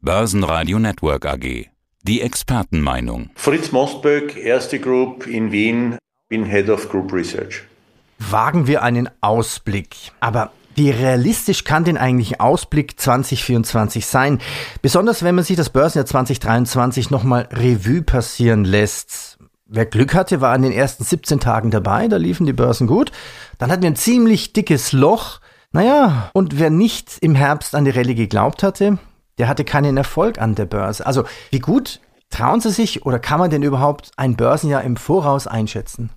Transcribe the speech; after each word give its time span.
Börsenradio 0.00 0.78
Network 0.78 1.26
AG. 1.26 1.66
Die 2.04 2.20
Expertenmeinung. 2.20 3.30
Fritz 3.34 3.72
Mostböck, 3.72 4.36
Erste 4.36 4.78
Group 4.78 5.26
in 5.26 5.50
Wien, 5.50 5.98
bin 6.28 6.44
Head 6.44 6.70
of 6.70 6.88
Group 6.88 7.12
Research. 7.12 7.64
Wagen 8.20 8.68
wir 8.68 8.84
einen 8.84 9.10
Ausblick. 9.20 9.96
Aber 10.20 10.52
wie 10.76 10.90
realistisch 10.90 11.64
kann 11.64 11.82
denn 11.82 11.96
eigentlich 11.96 12.40
Ausblick 12.40 13.00
2024 13.00 14.06
sein? 14.06 14.38
Besonders 14.82 15.24
wenn 15.24 15.34
man 15.34 15.42
sich 15.42 15.56
das 15.56 15.70
Börsenjahr 15.70 16.06
2023 16.06 17.10
nochmal 17.10 17.48
Revue 17.50 18.02
passieren 18.02 18.64
lässt. 18.64 19.38
Wer 19.66 19.84
Glück 19.84 20.14
hatte, 20.14 20.40
war 20.40 20.54
in 20.54 20.62
den 20.62 20.72
ersten 20.72 21.02
17 21.02 21.40
Tagen 21.40 21.72
dabei, 21.72 22.06
da 22.06 22.18
liefen 22.18 22.46
die 22.46 22.52
Börsen 22.52 22.86
gut. 22.86 23.10
Dann 23.58 23.72
hatten 23.72 23.82
wir 23.82 23.90
ein 23.90 23.96
ziemlich 23.96 24.52
dickes 24.52 24.92
Loch. 24.92 25.40
Naja, 25.72 26.30
und 26.34 26.60
wer 26.60 26.70
nicht 26.70 27.18
im 27.20 27.34
Herbst 27.34 27.74
an 27.74 27.84
die 27.84 27.90
Rallye 27.90 28.14
geglaubt 28.14 28.62
hatte, 28.62 28.98
der 29.38 29.48
hatte 29.48 29.64
keinen 29.64 29.96
Erfolg 29.96 30.40
an 30.40 30.54
der 30.54 30.66
Börse. 30.66 31.06
Also 31.06 31.24
wie 31.50 31.60
gut 31.60 32.00
trauen 32.30 32.60
Sie 32.60 32.70
sich 32.70 33.06
oder 33.06 33.18
kann 33.18 33.38
man 33.38 33.50
denn 33.50 33.62
überhaupt 33.62 34.10
ein 34.16 34.36
Börsenjahr 34.36 34.82
im 34.82 34.96
Voraus 34.96 35.46
einschätzen? 35.46 36.10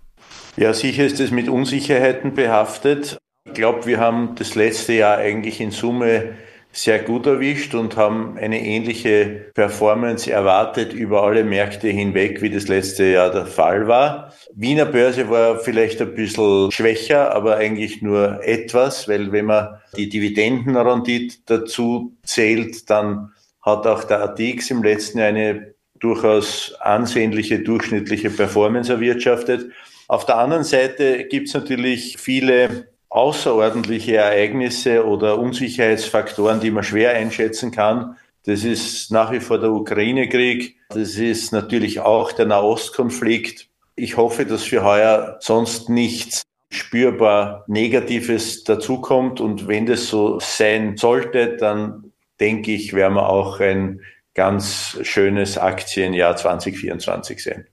Ja, 0.57 0.73
sicher 0.73 1.05
ist 1.05 1.19
es 1.19 1.31
mit 1.31 1.49
Unsicherheiten 1.49 2.33
behaftet. 2.33 3.17
Ich 3.45 3.53
glaube, 3.53 3.85
wir 3.85 3.99
haben 3.99 4.35
das 4.35 4.55
letzte 4.55 4.93
Jahr 4.93 5.17
eigentlich 5.17 5.61
in 5.61 5.71
Summe 5.71 6.35
sehr 6.71 6.99
gut 6.99 7.25
erwischt 7.25 7.75
und 7.75 7.97
haben 7.97 8.37
eine 8.37 8.63
ähnliche 8.63 9.51
Performance 9.53 10.31
erwartet 10.31 10.93
über 10.93 11.23
alle 11.23 11.43
Märkte 11.43 11.89
hinweg, 11.89 12.41
wie 12.41 12.49
das 12.49 12.67
letzte 12.67 13.05
Jahr 13.05 13.31
der 13.31 13.45
Fall 13.45 13.87
war. 13.87 14.33
Wiener 14.53 14.85
Börse 14.85 15.29
war 15.29 15.59
vielleicht 15.59 16.01
ein 16.01 16.15
bisschen 16.15 16.71
schwächer, 16.71 17.35
aber 17.35 17.57
eigentlich 17.57 18.01
nur 18.01 18.41
etwas, 18.43 19.07
weil 19.07 19.31
wenn 19.31 19.45
man 19.45 19.81
die 19.97 20.09
Dividendenrendite 20.09 21.37
dazu 21.45 22.15
zählt, 22.23 22.89
dann 22.89 23.31
hat 23.61 23.85
auch 23.85 24.03
der 24.05 24.21
ATX 24.23 24.71
im 24.71 24.81
letzten 24.81 25.19
Jahr 25.19 25.27
eine 25.27 25.73
durchaus 25.99 26.73
ansehnliche 26.79 27.59
durchschnittliche 27.59 28.29
Performance 28.29 28.91
erwirtschaftet. 28.91 29.71
Auf 30.07 30.25
der 30.25 30.37
anderen 30.37 30.63
Seite 30.63 31.25
gibt 31.25 31.47
es 31.47 31.53
natürlich 31.53 32.17
viele 32.17 32.90
außerordentliche 33.11 34.15
Ereignisse 34.15 35.05
oder 35.05 35.37
Unsicherheitsfaktoren, 35.37 36.61
die 36.61 36.71
man 36.71 36.83
schwer 36.83 37.11
einschätzen 37.11 37.71
kann. 37.71 38.15
Das 38.45 38.63
ist 38.63 39.11
nach 39.11 39.31
wie 39.31 39.41
vor 39.41 39.59
der 39.59 39.71
Ukraine-Krieg. 39.71 40.77
Das 40.89 41.15
ist 41.15 41.51
natürlich 41.51 41.99
auch 41.99 42.31
der 42.31 42.45
Nahostkonflikt. 42.45 43.67
Ich 43.95 44.17
hoffe, 44.17 44.45
dass 44.45 44.63
für 44.63 44.83
heuer 44.83 45.37
sonst 45.41 45.89
nichts 45.89 46.41
spürbar 46.69 47.65
Negatives 47.67 48.63
dazukommt. 48.63 49.41
Und 49.41 49.67
wenn 49.67 49.85
das 49.85 50.07
so 50.07 50.39
sein 50.39 50.95
sollte, 50.95 51.57
dann 51.57 52.13
denke 52.39 52.71
ich, 52.71 52.93
werden 52.93 53.15
wir 53.15 53.29
auch 53.29 53.59
ein 53.59 54.01
ganz 54.33 54.97
schönes 55.01 55.57
Aktienjahr 55.57 56.37
2024 56.37 57.43
sehen. 57.43 57.67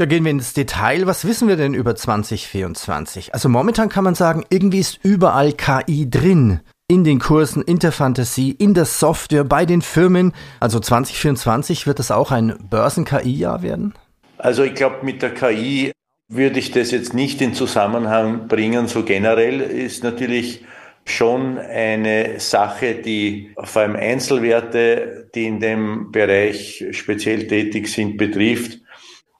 Ja, 0.00 0.06
gehen 0.06 0.22
wir 0.22 0.30
ins 0.30 0.52
Detail. 0.52 1.08
Was 1.08 1.26
wissen 1.26 1.48
wir 1.48 1.56
denn 1.56 1.74
über 1.74 1.96
2024? 1.96 3.34
Also 3.34 3.48
momentan 3.48 3.88
kann 3.88 4.04
man 4.04 4.14
sagen, 4.14 4.44
irgendwie 4.48 4.78
ist 4.78 5.00
überall 5.02 5.52
KI 5.52 6.08
drin. 6.08 6.60
In 6.86 7.02
den 7.02 7.18
Kursen, 7.18 7.62
in 7.62 7.80
der 7.80 7.90
Fantasie, 7.90 8.52
in 8.52 8.74
der 8.74 8.84
Software, 8.84 9.42
bei 9.42 9.66
den 9.66 9.82
Firmen. 9.82 10.34
Also 10.60 10.78
2024 10.78 11.88
wird 11.88 11.98
das 11.98 12.12
auch 12.12 12.30
ein 12.30 12.56
Börsen-KI-Jahr 12.70 13.62
werden? 13.64 13.92
Also 14.36 14.62
ich 14.62 14.74
glaube, 14.74 15.04
mit 15.04 15.20
der 15.20 15.34
KI 15.34 15.90
würde 16.28 16.60
ich 16.60 16.70
das 16.70 16.92
jetzt 16.92 17.12
nicht 17.12 17.42
in 17.42 17.54
Zusammenhang 17.54 18.46
bringen. 18.46 18.86
So 18.86 19.02
generell 19.02 19.60
ist 19.60 20.04
natürlich 20.04 20.64
schon 21.06 21.58
eine 21.58 22.38
Sache, 22.38 22.94
die 22.94 23.50
vor 23.64 23.82
allem 23.82 23.96
Einzelwerte, 23.96 25.28
die 25.34 25.46
in 25.46 25.58
dem 25.58 26.12
Bereich 26.12 26.84
speziell 26.92 27.48
tätig 27.48 27.88
sind, 27.88 28.16
betrifft. 28.16 28.78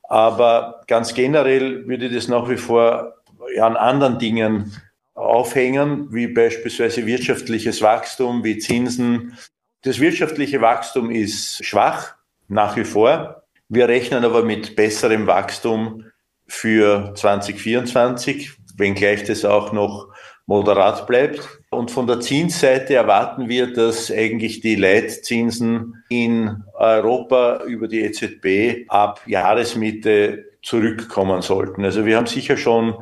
Aber 0.09 0.81
ganz 0.87 1.15
generell 1.15 1.87
würde 1.87 2.07
ich 2.07 2.15
das 2.15 2.29
nach 2.29 2.49
wie 2.49 2.57
vor 2.57 3.15
an 3.61 3.77
anderen 3.77 4.19
Dingen 4.19 4.73
aufhängen, 5.15 6.13
wie 6.13 6.29
beispielsweise 6.29 7.07
wirtschaftliches 7.07 7.83
Wachstum, 7.83 8.43
wie 8.43 8.59
Zinsen. 8.59 9.37
Das 9.83 10.01
wirtschaftliche 10.01 10.61
Wachstum 10.61 11.11
ist 11.11 11.65
schwach, 11.65 12.15
nach 12.49 12.77
wie 12.77 12.85
vor. 12.85 13.43
Wir 13.69 13.89
rechnen 13.89 14.25
aber 14.25 14.43
mit 14.43 14.77
besserem 14.77 15.27
Wachstum 15.27 16.05
für 16.47 17.13
2024, 17.15 18.53
wenngleich 18.77 19.25
das 19.25 19.45
auch 19.45 19.73
noch 19.73 20.09
moderat 20.47 21.07
bleibt. 21.07 21.58
Und 21.71 21.91
von 21.91 22.07
der 22.07 22.21
Zinsseite 22.21 22.95
erwarten 22.95 23.49
wir, 23.49 23.73
dass 23.73 24.11
eigentlich 24.11 24.61
die 24.61 24.75
Leitzinsen 24.75 26.03
in 26.09 26.65
Europa 26.75 27.63
über 27.65 27.89
die 27.89 28.01
EZB 28.01 28.89
ab 28.89 29.21
Jahresmitte 29.27 30.47
zurückkommen 30.63 31.43
sollten. 31.43 31.85
Also 31.85 32.07
wir 32.07 32.17
haben 32.17 32.27
sicher 32.27 32.57
schon 32.57 32.95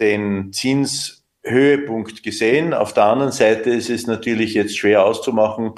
den 0.00 0.52
Zinshöhepunkt 0.52 2.24
gesehen. 2.24 2.74
Auf 2.74 2.92
der 2.92 3.04
anderen 3.04 3.32
Seite 3.32 3.70
ist 3.70 3.88
es 3.88 4.08
natürlich 4.08 4.54
jetzt 4.54 4.76
schwer 4.76 5.04
auszumachen, 5.04 5.72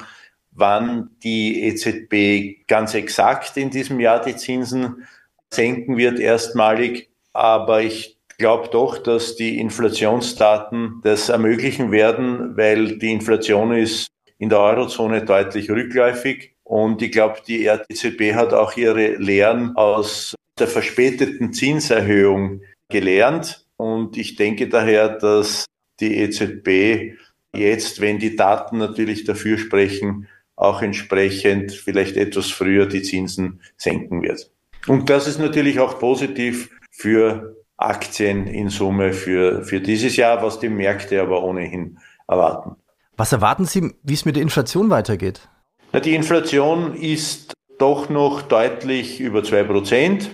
wann 0.51 1.11
die 1.23 1.63
EZB 1.63 2.67
ganz 2.67 2.95
exakt 2.95 3.55
in 3.55 3.69
diesem 3.69 3.99
Jahr 3.99 4.21
die 4.21 4.35
Zinsen 4.35 5.07
senken 5.51 5.97
wird 5.97 6.19
erstmalig. 6.19 7.09
Aber 7.33 7.81
ich 7.81 8.17
glaube 8.41 8.69
doch, 8.69 8.97
dass 8.97 9.35
die 9.35 9.59
Inflationsdaten 9.59 10.99
das 11.03 11.29
ermöglichen 11.29 11.91
werden, 11.91 12.57
weil 12.57 12.97
die 12.97 13.11
Inflation 13.11 13.71
ist 13.71 14.07
in 14.39 14.49
der 14.49 14.59
Eurozone 14.59 15.23
deutlich 15.23 15.69
rückläufig. 15.69 16.55
Und 16.63 17.01
ich 17.03 17.11
glaube, 17.11 17.37
die 17.47 17.67
EZB 17.67 18.33
hat 18.33 18.53
auch 18.53 18.75
ihre 18.75 19.15
Lehren 19.17 19.75
aus 19.75 20.35
der 20.57 20.67
verspäteten 20.67 21.53
Zinserhöhung 21.53 22.61
gelernt. 22.89 23.67
Und 23.77 24.17
ich 24.17 24.35
denke 24.35 24.67
daher, 24.67 25.09
dass 25.09 25.65
die 25.99 26.17
EZB 26.17 27.17
jetzt, 27.55 28.01
wenn 28.01 28.17
die 28.17 28.35
Daten 28.35 28.79
natürlich 28.79 29.23
dafür 29.23 29.59
sprechen, 29.59 30.27
auch 30.55 30.81
entsprechend 30.81 31.71
vielleicht 31.71 32.17
etwas 32.17 32.49
früher 32.49 32.87
die 32.87 33.03
Zinsen 33.03 33.61
senken 33.77 34.23
wird. 34.23 34.49
Und 34.87 35.11
das 35.11 35.27
ist 35.27 35.39
natürlich 35.39 35.79
auch 35.79 35.99
positiv 35.99 36.71
für 36.89 37.60
Aktien 37.81 38.47
in 38.47 38.69
Summe 38.69 39.13
für, 39.13 39.63
für 39.63 39.81
dieses 39.81 40.15
Jahr, 40.15 40.41
was 40.43 40.59
die 40.59 40.69
Märkte 40.69 41.21
aber 41.21 41.43
ohnehin 41.43 41.97
erwarten. 42.27 42.75
Was 43.17 43.31
erwarten 43.31 43.65
Sie, 43.65 43.93
wie 44.03 44.13
es 44.13 44.25
mit 44.25 44.35
der 44.35 44.43
Inflation 44.43 44.89
weitergeht? 44.89 45.47
Na, 45.91 45.99
die 45.99 46.15
Inflation 46.15 46.95
ist 46.95 47.53
doch 47.77 48.09
noch 48.09 48.41
deutlich 48.43 49.19
über 49.19 49.43
zwei 49.43 49.63
Prozent. 49.63 50.31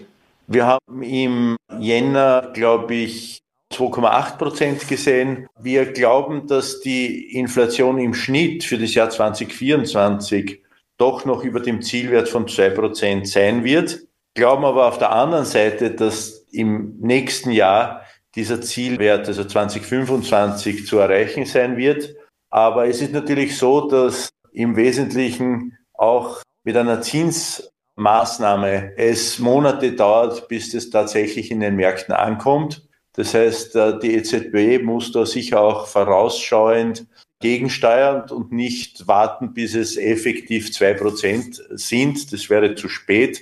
Wir 0.47 0.65
haben 0.65 1.01
im 1.01 1.55
Jänner, 1.79 2.51
glaube 2.53 2.93
ich, 2.93 3.39
2,8 3.73 4.37
Prozent 4.37 4.87
gesehen. 4.87 5.47
Wir 5.59 5.91
glauben, 5.91 6.47
dass 6.47 6.79
die 6.79 7.35
Inflation 7.37 7.97
im 7.97 8.13
Schnitt 8.13 8.63
für 8.63 8.77
das 8.77 8.93
Jahr 8.93 9.09
2024 9.09 10.61
doch 10.97 11.25
noch 11.25 11.43
über 11.43 11.59
dem 11.59 11.81
Zielwert 11.81 12.29
von 12.29 12.47
zwei 12.47 12.69
Prozent 12.69 13.27
sein 13.27 13.63
wird. 13.63 13.99
Glauben 14.33 14.65
aber 14.65 14.87
auf 14.87 14.97
der 14.97 15.11
anderen 15.11 15.45
Seite, 15.45 15.91
dass 15.91 16.36
im 16.57 16.95
nächsten 16.99 17.51
Jahr 17.51 18.01
dieser 18.35 18.61
Zielwert, 18.61 19.27
also 19.27 19.43
2025, 19.43 20.85
zu 20.85 20.97
erreichen 20.97 21.45
sein 21.45 21.77
wird. 21.77 22.15
Aber 22.49 22.87
es 22.87 23.01
ist 23.01 23.13
natürlich 23.13 23.57
so, 23.57 23.87
dass 23.87 24.29
im 24.51 24.75
Wesentlichen 24.75 25.77
auch 25.93 26.41
mit 26.63 26.77
einer 26.77 27.01
Zinsmaßnahme 27.01 28.93
es 28.97 29.39
Monate 29.39 29.93
dauert, 29.93 30.47
bis 30.47 30.73
es 30.73 30.89
tatsächlich 30.89 31.51
in 31.51 31.59
den 31.59 31.75
Märkten 31.75 32.13
ankommt. 32.13 32.87
Das 33.13 33.33
heißt, 33.33 33.75
äh, 33.75 33.99
die 33.99 34.15
EZB 34.15 34.83
muss 34.83 35.11
da 35.11 35.25
sicher 35.25 35.59
auch 35.59 35.87
vorausschauend 35.87 37.07
gegensteuern 37.39 38.29
und 38.29 38.51
nicht 38.51 39.07
warten, 39.07 39.53
bis 39.53 39.75
es 39.75 39.97
effektiv 39.97 40.71
zwei 40.73 40.93
Prozent 40.93 41.61
sind. 41.71 42.31
Das 42.31 42.49
wäre 42.49 42.75
zu 42.75 42.89
spät. 42.89 43.41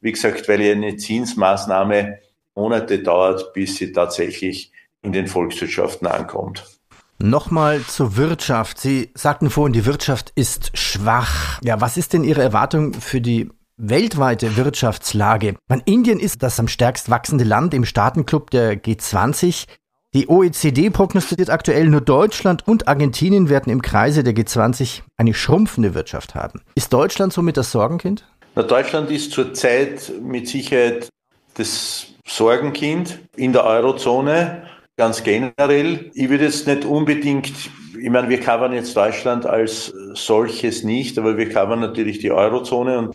Wie 0.00 0.12
gesagt, 0.12 0.48
weil 0.48 0.60
eine 0.60 0.96
Zinsmaßnahme 0.96 2.20
Monate 2.54 3.02
dauert, 3.02 3.52
bis 3.52 3.76
sie 3.76 3.92
tatsächlich 3.92 4.72
in 5.02 5.12
den 5.12 5.26
Volkswirtschaften 5.26 6.06
ankommt. 6.06 6.64
Nochmal 7.22 7.82
zur 7.82 8.16
Wirtschaft. 8.16 8.78
Sie 8.78 9.10
sagten 9.14 9.50
vorhin, 9.50 9.74
die 9.74 9.84
Wirtschaft 9.84 10.32
ist 10.36 10.76
schwach. 10.76 11.60
Ja, 11.62 11.80
was 11.80 11.96
ist 11.96 12.14
denn 12.14 12.24
Ihre 12.24 12.42
Erwartung 12.42 12.94
für 12.94 13.20
die 13.20 13.50
weltweite 13.76 14.56
Wirtschaftslage? 14.56 15.56
Man, 15.68 15.82
Indien 15.84 16.18
ist 16.18 16.42
das 16.42 16.58
am 16.58 16.68
stärkst 16.68 17.10
wachsende 17.10 17.44
Land 17.44 17.74
im 17.74 17.84
Staatenclub 17.84 18.50
der 18.50 18.82
G20. 18.82 19.66
Die 20.14 20.28
OECD 20.28 20.90
prognostiziert 20.90 21.50
aktuell 21.50 21.88
nur 21.88 22.00
Deutschland 22.00 22.66
und 22.66 22.88
Argentinien 22.88 23.48
werden 23.48 23.70
im 23.70 23.82
Kreise 23.82 24.24
der 24.24 24.34
G20 24.34 25.02
eine 25.18 25.34
schrumpfende 25.34 25.94
Wirtschaft 25.94 26.34
haben. 26.34 26.62
Ist 26.74 26.92
Deutschland 26.92 27.32
somit 27.32 27.56
das 27.56 27.70
Sorgenkind? 27.70 28.24
Na, 28.54 28.62
Deutschland 28.62 29.10
ist 29.10 29.30
zurzeit 29.30 30.10
mit 30.20 30.48
Sicherheit 30.48 31.08
das 31.54 32.06
Sorgenkind 32.30 33.18
in 33.36 33.52
der 33.52 33.64
Eurozone, 33.64 34.62
ganz 34.96 35.22
generell. 35.22 36.10
Ich 36.14 36.28
würde 36.28 36.44
jetzt 36.44 36.66
nicht 36.66 36.84
unbedingt 36.84 37.52
ich 38.00 38.10
meine, 38.10 38.28
wir 38.28 38.40
covern 38.40 38.72
jetzt 38.72 38.96
Deutschland 38.96 39.46
als 39.46 39.92
solches 40.14 40.84
nicht, 40.84 41.18
aber 41.18 41.36
wir 41.36 41.48
covern 41.48 41.80
natürlich 41.80 42.18
die 42.18 42.30
Eurozone 42.30 42.98
und 42.98 43.14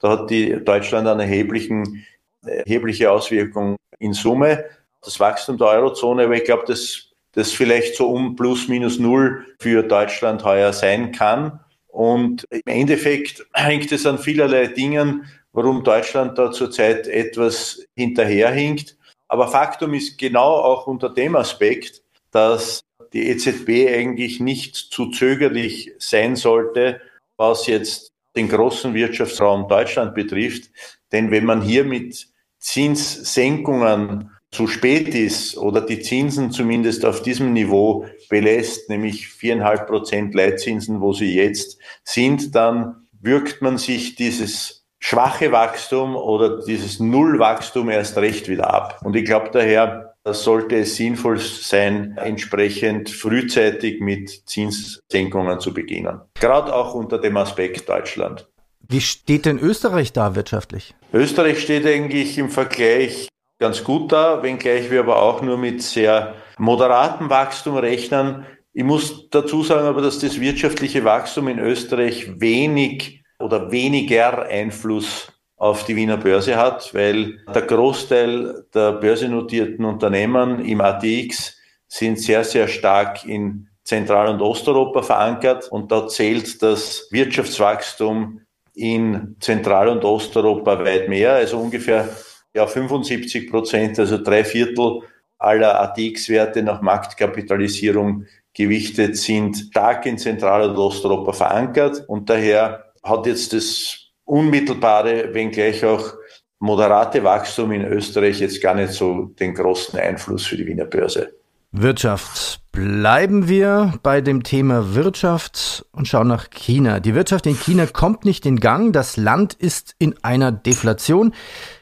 da 0.00 0.10
hat 0.10 0.30
die 0.30 0.64
Deutschland 0.64 1.06
eine 1.06 1.22
erheblichen, 1.22 2.04
erhebliche 2.44 3.10
Auswirkung 3.10 3.76
in 3.98 4.12
Summe. 4.12 4.64
Das 5.02 5.20
Wachstum 5.20 5.58
der 5.58 5.68
Eurozone, 5.68 6.24
aber 6.24 6.34
ich 6.34 6.44
glaube, 6.44 6.64
dass 6.66 7.10
das 7.32 7.52
vielleicht 7.52 7.96
so 7.96 8.10
um 8.10 8.34
plus 8.34 8.68
minus 8.68 8.98
null 8.98 9.44
für 9.60 9.82
Deutschland 9.82 10.44
heuer 10.44 10.72
sein 10.72 11.12
kann. 11.12 11.60
Und 11.88 12.44
im 12.50 12.62
Endeffekt 12.66 13.46
hängt 13.54 13.92
es 13.92 14.06
an 14.06 14.18
vielerlei 14.18 14.66
Dingen, 14.66 15.24
warum 15.56 15.82
Deutschland 15.82 16.36
da 16.38 16.52
zurzeit 16.52 17.08
etwas 17.08 17.82
hinterherhinkt. 17.96 18.96
Aber 19.26 19.48
Faktum 19.48 19.94
ist 19.94 20.18
genau 20.18 20.54
auch 20.54 20.86
unter 20.86 21.08
dem 21.08 21.34
Aspekt, 21.34 22.02
dass 22.30 22.82
die 23.14 23.28
EZB 23.28 23.88
eigentlich 23.88 24.38
nicht 24.38 24.76
zu 24.76 25.10
zögerlich 25.10 25.92
sein 25.98 26.36
sollte, 26.36 27.00
was 27.38 27.66
jetzt 27.66 28.12
den 28.36 28.48
großen 28.48 28.92
Wirtschaftsraum 28.92 29.66
Deutschland 29.66 30.14
betrifft. 30.14 30.70
Denn 31.10 31.30
wenn 31.30 31.46
man 31.46 31.62
hier 31.62 31.84
mit 31.84 32.28
Zinssenkungen 32.58 34.30
zu 34.50 34.66
spät 34.66 35.08
ist 35.14 35.56
oder 35.56 35.80
die 35.80 36.00
Zinsen 36.00 36.50
zumindest 36.50 37.06
auf 37.06 37.22
diesem 37.22 37.54
Niveau 37.54 38.04
belässt, 38.28 38.90
nämlich 38.90 39.28
viereinhalb 39.28 39.86
Prozent 39.86 40.34
Leitzinsen, 40.34 41.00
wo 41.00 41.14
sie 41.14 41.34
jetzt 41.34 41.78
sind, 42.04 42.54
dann 42.54 43.06
wirkt 43.22 43.62
man 43.62 43.78
sich 43.78 44.16
dieses 44.16 44.75
schwache 45.08 45.52
Wachstum 45.52 46.16
oder 46.16 46.64
dieses 46.64 46.98
Nullwachstum 46.98 47.90
erst 47.90 48.16
recht 48.16 48.48
wieder 48.48 48.74
ab. 48.74 48.98
Und 49.04 49.14
ich 49.14 49.24
glaube 49.24 49.50
daher, 49.52 50.14
sollte 50.24 50.78
es 50.78 50.96
sinnvoll 50.96 51.38
sein, 51.38 52.16
entsprechend 52.16 53.10
frühzeitig 53.10 54.00
mit 54.00 54.28
Zinssenkungen 54.46 55.60
zu 55.60 55.72
beginnen. 55.72 56.22
Gerade 56.34 56.74
auch 56.74 56.94
unter 56.94 57.18
dem 57.18 57.36
Aspekt 57.36 57.88
Deutschland. 57.88 58.48
Wie 58.88 59.00
steht 59.00 59.46
denn 59.46 59.60
Österreich 59.60 60.12
da 60.12 60.34
wirtschaftlich? 60.34 60.96
Österreich 61.12 61.62
steht 61.62 61.86
eigentlich 61.86 62.36
im 62.36 62.50
Vergleich 62.50 63.28
ganz 63.60 63.84
gut 63.84 64.10
da, 64.10 64.42
wenngleich 64.42 64.90
wir 64.90 64.98
aber 64.98 65.22
auch 65.22 65.40
nur 65.40 65.56
mit 65.56 65.82
sehr 65.82 66.34
moderatem 66.58 67.30
Wachstum 67.30 67.76
rechnen. 67.76 68.44
Ich 68.72 68.82
muss 68.82 69.30
dazu 69.30 69.62
sagen 69.62 69.86
aber, 69.86 70.02
dass 70.02 70.18
das 70.18 70.40
wirtschaftliche 70.40 71.04
Wachstum 71.04 71.46
in 71.46 71.60
Österreich 71.60 72.40
wenig 72.40 73.22
oder 73.38 73.70
weniger 73.70 74.46
Einfluss 74.46 75.32
auf 75.56 75.84
die 75.84 75.96
Wiener 75.96 76.18
Börse 76.18 76.56
hat, 76.56 76.94
weil 76.94 77.38
der 77.54 77.62
Großteil 77.62 78.64
der 78.74 78.92
börsennotierten 78.92 79.84
Unternehmen 79.84 80.64
im 80.64 80.80
ATX 80.80 81.56
sind 81.88 82.18
sehr, 82.18 82.44
sehr 82.44 82.68
stark 82.68 83.24
in 83.24 83.68
Zentral- 83.84 84.28
und 84.28 84.42
Osteuropa 84.42 85.02
verankert. 85.02 85.68
Und 85.68 85.90
da 85.92 86.08
zählt 86.08 86.62
das 86.62 87.08
Wirtschaftswachstum 87.10 88.40
in 88.74 89.36
Zentral- 89.40 89.88
und 89.88 90.04
Osteuropa 90.04 90.84
weit 90.84 91.08
mehr, 91.08 91.34
also 91.34 91.58
ungefähr 91.58 92.08
ja, 92.54 92.66
75 92.66 93.50
Prozent, 93.50 93.98
also 93.98 94.18
drei 94.18 94.44
Viertel 94.44 95.02
aller 95.38 95.80
ATX-Werte 95.80 96.62
nach 96.62 96.80
Marktkapitalisierung 96.82 98.26
gewichtet 98.54 99.18
sind 99.18 99.56
stark 99.56 100.06
in 100.06 100.16
Zentral- 100.16 100.70
und 100.70 100.76
Osteuropa 100.76 101.32
verankert. 101.32 102.04
Und 102.08 102.30
daher 102.30 102.85
hat 103.06 103.26
jetzt 103.26 103.52
das 103.52 103.96
unmittelbare, 104.24 105.32
wenngleich 105.32 105.84
auch 105.84 106.14
moderate 106.58 107.22
Wachstum 107.22 107.72
in 107.72 107.84
Österreich 107.84 108.40
jetzt 108.40 108.60
gar 108.60 108.74
nicht 108.74 108.92
so 108.92 109.32
den 109.38 109.54
großen 109.54 109.98
Einfluss 109.98 110.46
für 110.46 110.56
die 110.56 110.66
Wiener 110.66 110.86
Börse. 110.86 111.32
Wirtschaft. 111.72 112.60
Bleiben 112.72 113.48
wir 113.48 113.94
bei 114.02 114.20
dem 114.20 114.42
Thema 114.42 114.94
Wirtschaft 114.94 115.84
und 115.92 116.06
schauen 116.08 116.28
nach 116.28 116.50
China. 116.50 117.00
Die 117.00 117.14
Wirtschaft 117.14 117.46
in 117.46 117.58
China 117.58 117.86
kommt 117.86 118.24
nicht 118.24 118.46
in 118.46 118.60
Gang. 118.60 118.92
Das 118.92 119.16
Land 119.16 119.54
ist 119.54 119.94
in 119.98 120.14
einer 120.22 120.52
Deflation. 120.52 121.34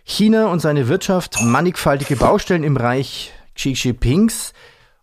China 0.04 0.46
und 0.46 0.60
seine 0.60 0.88
Wirtschaft, 0.88 1.42
mannigfaltige 1.42 2.16
Baustellen 2.16 2.64
im 2.64 2.76
Reich 2.76 3.32
Xi 3.54 3.72
Jinpings, 3.72 4.52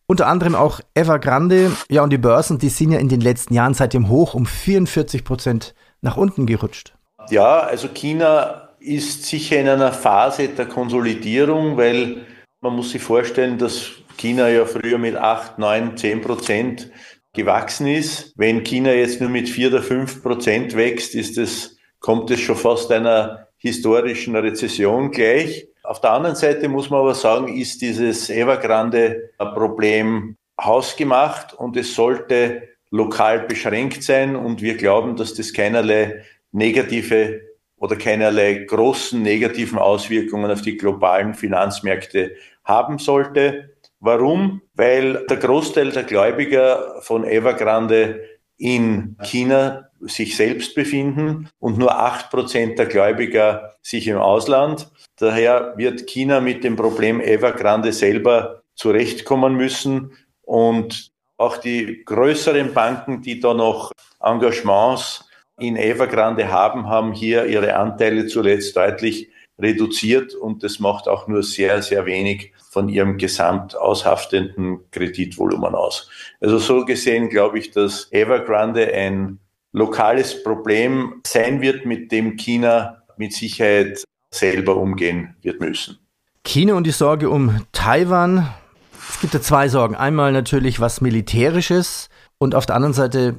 unter 0.07 0.27
anderem 0.27 0.56
auch 0.56 0.81
Evergrande. 0.94 1.71
Ja, 1.89 2.03
und 2.03 2.09
die 2.09 2.17
Börsen, 2.17 2.57
die 2.57 2.69
sind 2.69 2.91
ja 2.91 3.00
in 3.00 3.09
den 3.09 3.21
letzten 3.21 3.53
Jahren 3.53 3.74
seit 3.74 3.94
dem 3.94 4.09
Hoch 4.09 4.33
um 4.33 4.45
44 4.45 5.24
Prozent 5.24 5.74
nach 6.01 6.18
unten 6.18 6.45
gerutscht. 6.45 6.94
Ja, 7.30 7.59
also 7.59 7.88
China 7.88 8.69
ist 8.80 9.25
sicher 9.25 9.59
in 9.59 9.69
einer 9.69 9.92
Phase 9.92 10.48
der 10.50 10.65
Konsolidierung, 10.65 11.77
weil 11.77 12.25
man 12.62 12.75
muss 12.75 12.92
sich 12.92 13.01
vorstellen, 13.01 13.57
dass 13.57 13.92
China 14.18 14.50
ja 14.50 14.65
früher 14.65 14.98
mit 14.98 15.15
8, 15.15 15.59
9, 15.59 15.98
10 15.98 16.21
Prozent 16.21 16.92
gewachsen 17.33 17.88
ist. 17.88 18.33
Wenn 18.36 18.63
China 18.63 18.92
jetzt 18.92 19.21
nur 19.21 19.30
mit 19.30 19.50
4 19.50 19.69
oder 19.69 19.81
5 19.81 20.21
Prozent 20.21 20.75
wächst, 20.75 21.15
ist 21.15 21.38
es, 21.38 21.77
kommt 22.00 22.30
es 22.31 22.42
schon 22.42 22.56
fast 22.56 22.92
einer 22.92 23.48
historischen 23.57 24.36
Rezession 24.36 25.12
gleich. 25.12 25.68
Auf 25.83 26.01
der 26.01 26.12
anderen 26.12 26.36
Seite 26.36 26.68
muss 26.68 26.89
man 26.89 27.01
aber 27.01 27.15
sagen, 27.15 27.56
ist 27.56 27.81
dieses 27.81 28.30
Evergrande-Problem 28.30 30.36
hausgemacht 30.59 31.53
und 31.53 31.77
es 31.77 31.95
sollte 31.95 32.68
lokal 32.91 33.47
beschränkt 33.47 34.03
sein 34.03 34.35
und 34.35 34.61
wir 34.61 34.75
glauben, 34.77 35.15
dass 35.15 35.33
das 35.33 35.53
keinerlei 35.53 36.23
negative 36.51 37.41
oder 37.77 37.95
keinerlei 37.95 38.65
großen 38.65 39.21
negativen 39.21 39.79
Auswirkungen 39.79 40.51
auf 40.51 40.61
die 40.61 40.77
globalen 40.77 41.33
Finanzmärkte 41.33 42.35
haben 42.63 42.99
sollte. 42.99 43.75
Warum? 43.99 44.61
Weil 44.75 45.25
der 45.27 45.38
Großteil 45.38 45.91
der 45.91 46.03
Gläubiger 46.03 47.01
von 47.01 47.23
Evergrande 47.23 48.21
in 48.57 49.15
China 49.23 49.89
sich 50.01 50.35
selbst 50.35 50.75
befinden 50.75 51.49
und 51.59 51.77
nur 51.77 51.97
acht 51.99 52.29
Prozent 52.29 52.77
der 52.77 52.85
Gläubiger 52.88 53.75
sich 53.81 54.07
im 54.07 54.17
Ausland. 54.17 54.91
Daher 55.17 55.73
wird 55.77 56.07
China 56.07 56.41
mit 56.41 56.63
dem 56.63 56.75
Problem 56.75 57.21
Evergrande 57.21 57.93
selber 57.93 58.63
zurechtkommen 58.75 59.55
müssen 59.55 60.13
und 60.41 61.10
auch 61.41 61.57
die 61.57 62.03
größeren 62.05 62.73
Banken, 62.73 63.21
die 63.21 63.39
da 63.39 63.53
noch 63.53 63.91
Engagements 64.21 65.27
in 65.59 65.75
Evergrande 65.75 66.51
haben, 66.51 66.88
haben 66.88 67.13
hier 67.13 67.45
ihre 67.45 67.75
Anteile 67.75 68.27
zuletzt 68.27 68.75
deutlich 68.75 69.29
reduziert 69.59 70.33
und 70.33 70.63
das 70.63 70.79
macht 70.79 71.07
auch 71.07 71.27
nur 71.27 71.43
sehr, 71.43 71.81
sehr 71.81 72.05
wenig 72.05 72.53
von 72.71 72.89
ihrem 72.89 73.17
gesamt 73.17 73.75
aushaftenden 73.77 74.79
Kreditvolumen 74.91 75.75
aus. 75.75 76.09
Also 76.39 76.57
so 76.57 76.85
gesehen 76.85 77.29
glaube 77.29 77.59
ich, 77.59 77.71
dass 77.71 78.11
Evergrande 78.11 78.93
ein 78.93 79.39
lokales 79.71 80.43
Problem 80.43 81.21
sein 81.25 81.61
wird, 81.61 81.85
mit 81.85 82.11
dem 82.11 82.38
China 82.38 83.03
mit 83.17 83.33
Sicherheit 83.33 84.03
selber 84.31 84.77
umgehen 84.77 85.36
wird 85.41 85.60
müssen. 85.60 86.00
China 86.43 86.74
und 86.74 86.88
die 86.88 86.91
Sorge 86.91 87.29
um 87.29 87.65
Taiwan. 87.71 88.50
Gibt 89.21 89.35
ja 89.35 89.41
zwei 89.41 89.69
Sorgen. 89.69 89.93
Einmal 89.93 90.31
natürlich 90.31 90.79
was 90.79 90.99
Militärisches 90.99 92.09
und 92.39 92.55
auf 92.55 92.65
der 92.65 92.75
anderen 92.75 92.95
Seite 92.95 93.35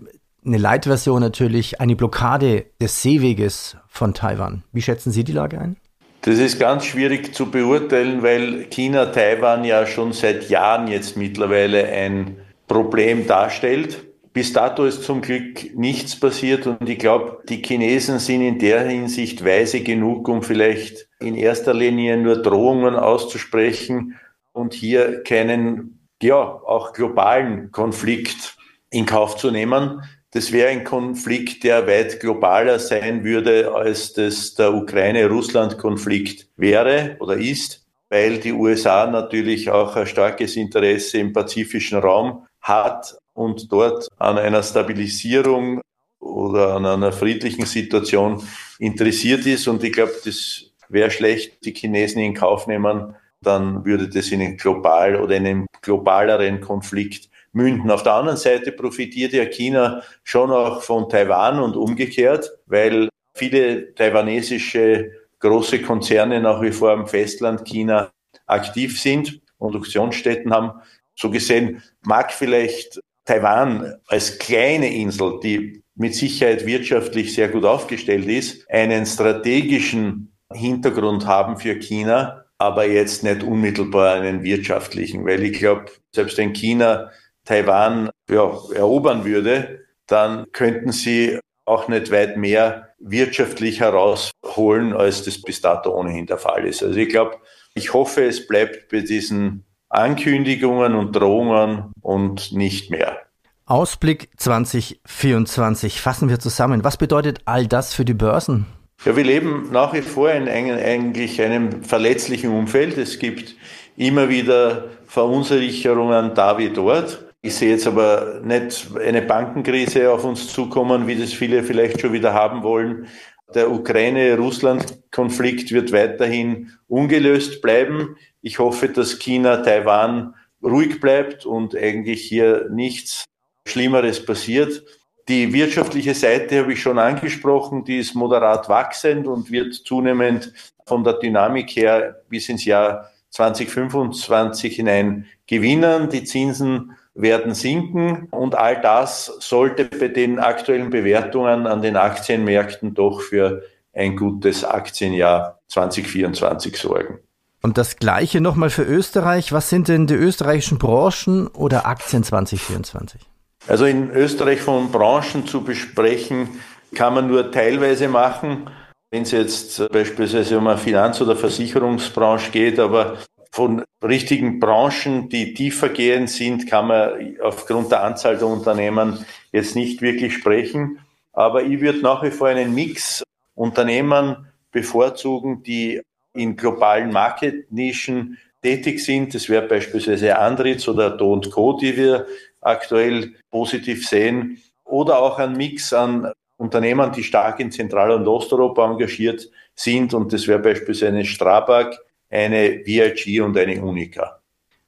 eine 0.46 0.56
Light-Version 0.56 1.20
natürlich 1.20 1.80
eine 1.80 1.96
Blockade 1.96 2.66
des 2.80 3.02
Seeweges 3.02 3.76
von 3.88 4.14
Taiwan. 4.14 4.62
Wie 4.72 4.80
schätzen 4.80 5.10
Sie 5.10 5.24
die 5.24 5.32
Lage 5.32 5.60
ein? 5.60 5.76
Das 6.20 6.38
ist 6.38 6.60
ganz 6.60 6.84
schwierig 6.84 7.34
zu 7.34 7.50
beurteilen, 7.50 8.22
weil 8.22 8.66
China 8.70 9.06
Taiwan 9.06 9.64
ja 9.64 9.84
schon 9.84 10.12
seit 10.12 10.48
Jahren 10.48 10.86
jetzt 10.86 11.16
mittlerweile 11.16 11.84
ein 11.88 12.36
Problem 12.68 13.26
darstellt. 13.26 14.04
Bis 14.32 14.52
dato 14.52 14.84
ist 14.84 15.02
zum 15.02 15.20
Glück 15.20 15.76
nichts 15.76 16.18
passiert 16.18 16.68
und 16.68 16.88
ich 16.88 17.00
glaube, 17.00 17.42
die 17.48 17.60
Chinesen 17.60 18.20
sind 18.20 18.42
in 18.42 18.60
der 18.60 18.86
Hinsicht 18.86 19.44
weise 19.44 19.80
genug, 19.80 20.28
um 20.28 20.42
vielleicht 20.42 21.08
in 21.18 21.34
erster 21.34 21.74
Linie 21.74 22.16
nur 22.18 22.40
Drohungen 22.40 22.94
auszusprechen 22.94 24.14
und 24.52 24.74
hier 24.74 25.22
keinen, 25.22 26.08
ja, 26.22 26.36
auch 26.36 26.92
globalen 26.92 27.70
Konflikt 27.72 28.56
in 28.90 29.06
Kauf 29.06 29.36
zu 29.36 29.50
nehmen. 29.50 30.02
Das 30.30 30.52
wäre 30.52 30.68
ein 30.68 30.84
Konflikt, 30.84 31.64
der 31.64 31.86
weit 31.86 32.20
globaler 32.20 32.78
sein 32.78 33.24
würde, 33.24 33.74
als 33.74 34.14
das 34.14 34.54
der 34.54 34.72
Ukraine-Russland-Konflikt 34.72 36.48
wäre 36.56 37.16
oder 37.20 37.36
ist, 37.36 37.86
weil 38.08 38.38
die 38.38 38.52
USA 38.52 39.06
natürlich 39.06 39.70
auch 39.70 39.96
ein 39.96 40.06
starkes 40.06 40.56
Interesse 40.56 41.18
im 41.18 41.32
pazifischen 41.32 41.98
Raum 41.98 42.46
hat 42.60 43.16
und 43.34 43.70
dort 43.72 44.08
an 44.18 44.38
einer 44.38 44.62
Stabilisierung 44.62 45.80
oder 46.18 46.76
an 46.76 46.86
einer 46.86 47.12
friedlichen 47.12 47.66
Situation 47.66 48.42
interessiert 48.78 49.44
ist. 49.46 49.68
Und 49.68 49.82
ich 49.84 49.92
glaube, 49.92 50.14
das 50.24 50.64
wäre 50.88 51.10
schlecht, 51.10 51.64
die 51.64 51.74
Chinesen 51.74 52.22
in 52.22 52.34
Kauf 52.34 52.66
nehmen, 52.66 53.16
dann 53.42 53.84
würde 53.84 54.08
das 54.08 54.30
in 54.30 54.40
einen 54.40 54.56
global 54.56 55.16
oder 55.16 55.36
in 55.36 55.46
einen 55.46 55.66
globaleren 55.82 56.60
Konflikt 56.60 57.28
münden. 57.52 57.90
Auf 57.90 58.02
der 58.02 58.14
anderen 58.14 58.38
Seite 58.38 58.72
profitiert 58.72 59.32
ja 59.32 59.44
China 59.44 60.02
schon 60.24 60.50
auch 60.50 60.82
von 60.82 61.08
Taiwan 61.08 61.60
und 61.60 61.76
umgekehrt, 61.76 62.50
weil 62.66 63.08
viele 63.34 63.94
taiwanesische 63.94 65.10
große 65.40 65.82
Konzerne 65.82 66.40
nach 66.40 66.62
wie 66.62 66.72
vor 66.72 66.92
am 66.92 67.06
Festland 67.06 67.64
China 67.64 68.10
aktiv 68.46 69.00
sind, 69.00 69.40
Produktionsstätten 69.58 70.52
haben. 70.52 70.80
So 71.14 71.30
gesehen 71.30 71.82
mag 72.02 72.32
vielleicht 72.32 73.00
Taiwan 73.24 73.94
als 74.06 74.38
kleine 74.38 74.92
Insel, 74.92 75.38
die 75.42 75.82
mit 75.94 76.14
Sicherheit 76.14 76.66
wirtschaftlich 76.66 77.34
sehr 77.34 77.48
gut 77.48 77.64
aufgestellt 77.64 78.26
ist, 78.26 78.68
einen 78.70 79.04
strategischen 79.06 80.32
Hintergrund 80.52 81.26
haben 81.26 81.58
für 81.58 81.76
China, 81.76 82.41
aber 82.62 82.86
jetzt 82.86 83.24
nicht 83.24 83.42
unmittelbar 83.42 84.14
einen 84.14 84.44
wirtschaftlichen, 84.44 85.26
weil 85.26 85.42
ich 85.42 85.58
glaube, 85.58 85.86
selbst 86.14 86.38
wenn 86.38 86.52
China 86.52 87.10
Taiwan 87.44 88.10
ja, 88.30 88.56
erobern 88.74 89.24
würde, 89.24 89.80
dann 90.06 90.46
könnten 90.52 90.92
sie 90.92 91.40
auch 91.64 91.88
nicht 91.88 92.12
weit 92.12 92.36
mehr 92.36 92.94
wirtschaftlich 93.00 93.80
herausholen, 93.80 94.92
als 94.92 95.24
das 95.24 95.42
bis 95.42 95.60
dato 95.60 95.90
ohnehin 95.92 96.26
der 96.26 96.38
Fall 96.38 96.64
ist. 96.64 96.84
Also 96.84 96.96
ich 96.96 97.08
glaube, 97.08 97.38
ich 97.74 97.92
hoffe, 97.94 98.24
es 98.24 98.46
bleibt 98.46 98.90
bei 98.92 99.00
diesen 99.00 99.64
Ankündigungen 99.88 100.94
und 100.94 101.16
Drohungen 101.16 101.92
und 102.00 102.52
nicht 102.52 102.92
mehr. 102.92 103.22
Ausblick 103.66 104.30
2024. 104.36 106.00
Fassen 106.00 106.28
wir 106.28 106.38
zusammen. 106.38 106.84
Was 106.84 106.96
bedeutet 106.96 107.40
all 107.44 107.66
das 107.66 107.92
für 107.92 108.04
die 108.04 108.14
Börsen? 108.14 108.66
Ja, 109.04 109.16
wir 109.16 109.24
leben 109.24 109.68
nach 109.72 109.92
wie 109.94 110.00
vor 110.00 110.30
in 110.30 110.48
eigentlich 110.48 111.42
einem 111.42 111.82
verletzlichen 111.82 112.50
Umfeld. 112.50 112.96
Es 112.98 113.18
gibt 113.18 113.56
immer 113.96 114.28
wieder 114.28 114.90
Verunsicherungen 115.06 116.36
da 116.36 116.56
wie 116.56 116.70
dort. 116.70 117.24
Ich 117.40 117.56
sehe 117.56 117.70
jetzt 117.70 117.88
aber 117.88 118.40
nicht 118.44 118.90
eine 119.04 119.22
Bankenkrise 119.22 120.12
auf 120.12 120.22
uns 120.22 120.52
zukommen, 120.52 121.08
wie 121.08 121.16
das 121.16 121.32
viele 121.32 121.64
vielleicht 121.64 122.00
schon 122.00 122.12
wieder 122.12 122.32
haben 122.32 122.62
wollen. 122.62 123.08
Der 123.52 123.72
Ukraine-Russland-Konflikt 123.72 125.72
wird 125.72 125.90
weiterhin 125.90 126.70
ungelöst 126.86 127.60
bleiben. 127.60 128.14
Ich 128.40 128.60
hoffe, 128.60 128.88
dass 128.88 129.18
China, 129.18 129.56
Taiwan 129.56 130.36
ruhig 130.62 131.00
bleibt 131.00 131.44
und 131.44 131.74
eigentlich 131.74 132.22
hier 132.22 132.68
nichts 132.70 133.24
Schlimmeres 133.66 134.24
passiert. 134.24 134.84
Die 135.28 135.52
wirtschaftliche 135.52 136.14
Seite 136.14 136.60
habe 136.60 136.72
ich 136.72 136.82
schon 136.82 136.98
angesprochen, 136.98 137.84
die 137.84 137.98
ist 137.98 138.14
moderat 138.14 138.68
wachsend 138.68 139.26
und 139.26 139.50
wird 139.50 139.74
zunehmend 139.74 140.52
von 140.84 141.04
der 141.04 141.14
Dynamik 141.14 141.70
her 141.70 142.22
bis 142.28 142.48
ins 142.48 142.64
Jahr 142.64 143.10
2025 143.30 144.76
hinein 144.76 145.26
gewinnen. 145.46 146.08
Die 146.10 146.24
Zinsen 146.24 146.92
werden 147.14 147.54
sinken 147.54 148.28
und 148.30 148.54
all 148.54 148.80
das 148.80 149.26
sollte 149.40 149.84
bei 149.84 150.08
den 150.08 150.38
aktuellen 150.38 150.90
Bewertungen 150.90 151.66
an 151.66 151.82
den 151.82 151.96
Aktienmärkten 151.96 152.94
doch 152.94 153.20
für 153.20 153.62
ein 153.92 154.16
gutes 154.16 154.64
Aktienjahr 154.64 155.60
2024 155.68 156.76
sorgen. 156.76 157.18
Und 157.62 157.78
das 157.78 157.96
Gleiche 157.96 158.40
nochmal 158.40 158.70
für 158.70 158.82
Österreich. 158.82 159.52
Was 159.52 159.68
sind 159.70 159.86
denn 159.86 160.08
die 160.08 160.14
österreichischen 160.14 160.78
Branchen 160.78 161.46
oder 161.46 161.86
Aktien 161.86 162.24
2024? 162.24 163.20
Also 163.68 163.84
in 163.86 164.10
Österreich 164.10 164.60
von 164.60 164.90
Branchen 164.90 165.46
zu 165.46 165.62
besprechen, 165.62 166.60
kann 166.94 167.14
man 167.14 167.28
nur 167.28 167.50
teilweise 167.52 168.08
machen. 168.08 168.68
Wenn 169.10 169.22
es 169.22 169.30
jetzt 169.30 169.88
beispielsweise 169.92 170.58
um 170.58 170.66
eine 170.66 170.78
Finanz- 170.78 171.20
oder 171.20 171.36
Versicherungsbranche 171.36 172.50
geht, 172.50 172.78
aber 172.78 173.18
von 173.52 173.84
richtigen 174.02 174.58
Branchen, 174.58 175.28
die 175.28 175.54
tiefergehend 175.54 176.30
sind, 176.30 176.66
kann 176.68 176.88
man 176.88 177.36
aufgrund 177.42 177.92
der 177.92 178.02
Anzahl 178.02 178.38
der 178.38 178.48
Unternehmen 178.48 179.24
jetzt 179.52 179.76
nicht 179.76 180.00
wirklich 180.00 180.34
sprechen. 180.34 180.98
Aber 181.32 181.62
ich 181.62 181.80
würde 181.80 182.00
nach 182.00 182.22
wie 182.22 182.30
vor 182.30 182.48
einen 182.48 182.74
Mix 182.74 183.22
Unternehmen 183.54 184.48
bevorzugen, 184.70 185.62
die 185.62 186.00
in 186.34 186.56
globalen 186.56 187.12
Marketnischen 187.12 188.38
tätig 188.62 189.04
sind. 189.04 189.34
Das 189.34 189.48
wäre 189.48 189.68
beispielsweise 189.68 190.38
Andritz 190.38 190.88
oder 190.88 191.10
Do 191.10 191.40
Co., 191.50 191.78
die 191.78 191.96
wir 191.96 192.26
aktuell 192.62 193.34
positiv 193.50 194.08
sehen. 194.08 194.62
Oder 194.84 195.18
auch 195.18 195.38
ein 195.38 195.56
Mix 195.56 195.92
an 195.92 196.32
Unternehmen, 196.56 197.12
die 197.12 197.24
stark 197.24 197.60
in 197.60 197.70
Zentral- 197.70 198.12
und 198.12 198.26
Osteuropa 198.26 198.90
engagiert 198.90 199.48
sind. 199.74 200.14
Und 200.14 200.32
das 200.32 200.46
wäre 200.46 200.58
beispielsweise 200.58 201.08
eine 201.08 201.24
Strabag, 201.24 201.96
eine 202.30 202.84
VIG 202.84 203.40
und 203.42 203.56
eine 203.58 203.82
Unica. 203.82 204.40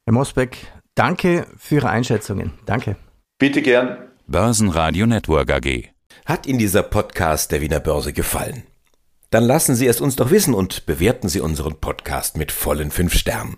Herr 0.04 0.12
Mosbeck, 0.12 0.59
danke 0.95 1.47
für 1.59 1.76
Ihre 1.76 1.90
Einschätzungen. 1.90 2.52
Danke. 2.66 2.97
Bitte 3.38 3.62
gern. 3.62 3.99
Börsenradio 4.26 5.07
Network 5.07 5.50
AG. 5.50 5.90
Hat 6.25 6.47
Ihnen 6.47 6.59
dieser 6.59 6.83
Podcast 6.83 7.52
der 7.52 7.61
Wiener 7.61 7.81
Börse 7.81 8.12
gefallen? 8.12 8.62
Dann 9.31 9.45
lassen 9.45 9.75
Sie 9.75 9.87
es 9.87 10.00
uns 10.00 10.16
doch 10.16 10.31
wissen 10.31 10.54
und 10.54 10.87
bewerten 10.87 11.28
Sie 11.28 11.40
unseren 11.40 11.81
Podcast 11.81 12.37
mit 12.37 12.52
vollen 12.52 12.90
fünf 12.90 13.14
Sternen. 13.14 13.57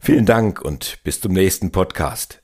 Vielen 0.00 0.26
Dank 0.26 0.62
und 0.62 0.98
bis 1.04 1.20
zum 1.20 1.32
nächsten 1.32 1.70
Podcast. 1.70 2.43